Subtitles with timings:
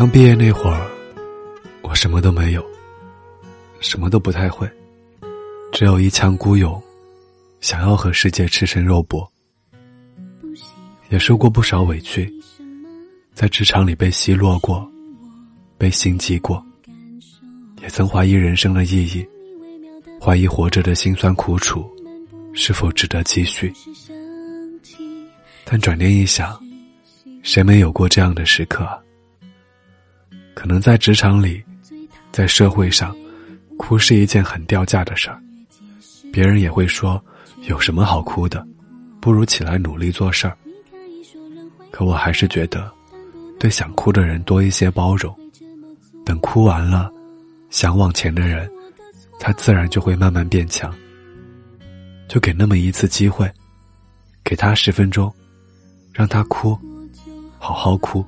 [0.00, 0.90] 刚毕业那会儿，
[1.82, 2.64] 我什么都没有，
[3.80, 4.66] 什么都不太会，
[5.72, 6.82] 只有一腔孤勇，
[7.60, 9.30] 想要和世界赤身肉搏。
[11.10, 12.32] 也受过不少委屈，
[13.34, 14.90] 在职场里被奚落过，
[15.76, 16.64] 被心机过，
[17.82, 19.28] 也曾怀疑人生的意义，
[20.18, 21.84] 怀疑活着的辛酸苦楚
[22.54, 23.70] 是否值得继续。
[25.62, 26.58] 但转念一想，
[27.42, 28.98] 谁没有过这样的时刻啊？
[30.54, 31.62] 可能在职场里，
[32.32, 33.16] 在社会上，
[33.76, 35.40] 哭是一件很掉价的事儿。
[36.32, 37.22] 别人也会说，
[37.68, 38.66] 有什么好哭的，
[39.20, 40.56] 不如起来努力做事儿。
[41.90, 42.90] 可我还是觉得，
[43.58, 45.34] 对想哭的人多一些包容。
[46.24, 47.10] 等哭完了，
[47.70, 48.70] 想往前的人，
[49.40, 50.94] 他自然就会慢慢变强。
[52.28, 53.50] 就给那么一次机会，
[54.44, 55.32] 给他十分钟，
[56.12, 56.78] 让他哭，
[57.58, 58.24] 好好哭，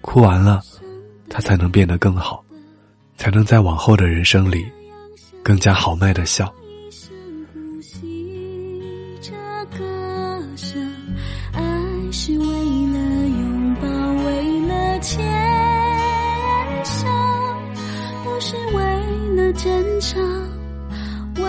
[0.00, 0.62] 哭完了。
[1.30, 2.44] 他才能变得更好，
[3.16, 4.66] 才能在往后的人生里，
[5.44, 6.52] 更加豪迈的笑。
[6.88, 7.08] 一声
[7.54, 8.82] 呼吸。
[9.22, 9.30] 这
[9.78, 10.84] 歌声
[11.52, 11.62] 爱
[12.10, 13.86] 是为了拥抱，
[14.24, 15.24] 为了牵
[16.84, 17.06] 手，
[18.24, 18.82] 不是为
[19.36, 20.18] 了争吵，
[21.36, 21.44] 为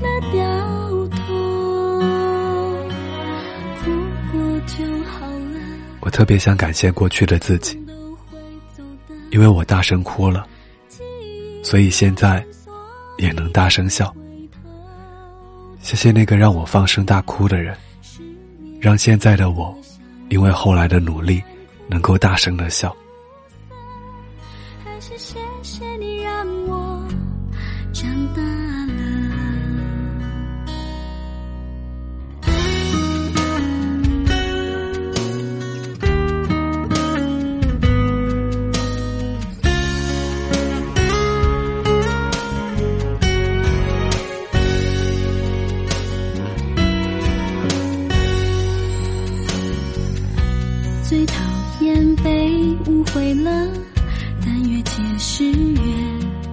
[0.00, 1.24] 了掉头。
[3.82, 3.90] 哭
[4.30, 5.60] 过就好了。
[6.00, 7.84] 我特别想感谢过去的自己。
[9.36, 10.46] 因为我大声哭了，
[11.62, 12.42] 所以现在
[13.18, 14.10] 也能大声笑。
[15.82, 17.76] 谢谢那个让我放声大哭的人，
[18.80, 19.76] 让现在的我，
[20.30, 21.42] 因为后来的努力，
[21.86, 22.96] 能够大声的笑。
[51.08, 51.34] 最讨
[51.82, 52.50] 厌被
[52.88, 53.68] 误会了，
[54.44, 55.80] 但越解释越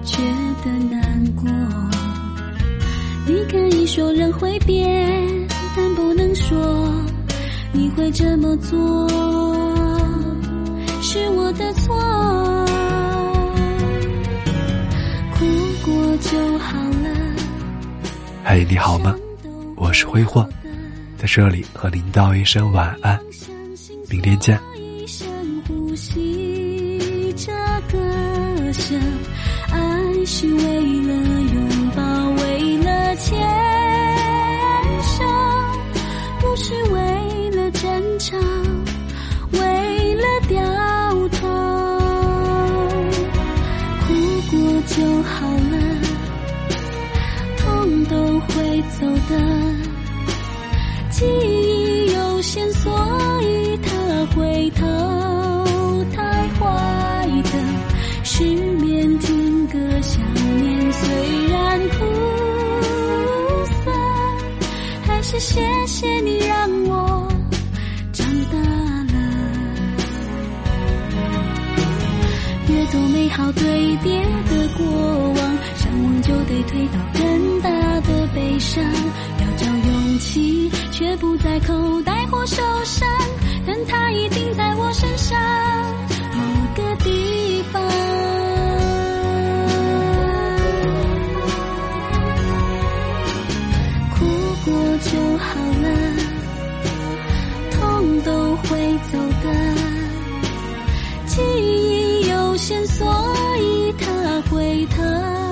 [0.04, 0.22] 觉
[0.64, 1.50] 得难过。
[3.26, 4.88] 你可以说人会变，
[5.76, 6.56] 但不能说
[7.72, 9.08] 你会这么做，
[11.02, 11.96] 是我的错。
[15.32, 15.44] 哭
[15.84, 17.10] 过就好了。
[18.44, 19.16] 嘿，你好吗？
[19.74, 20.48] 我是挥霍，
[21.18, 23.18] 在这里和您道一声晚安，
[24.08, 24.60] 明天见。
[29.70, 30.62] 爱是为
[31.02, 31.12] 了
[31.52, 32.02] 拥抱，
[32.42, 33.38] 为了牵
[35.02, 35.24] 手，
[36.40, 38.36] 不是为了争吵，
[65.26, 67.26] 是谢谢你让我
[68.12, 69.14] 长大了。
[72.68, 74.86] 越多美好堆叠的过
[75.32, 77.70] 往，向往就得推到更大
[78.02, 78.84] 的悲伤。
[78.84, 82.62] 要找勇气，却不在口袋或手
[95.54, 95.86] 好了，
[97.70, 99.46] 痛都会走的。
[101.26, 103.06] 记忆有限，所
[103.58, 104.04] 以它
[104.50, 105.43] 会疼。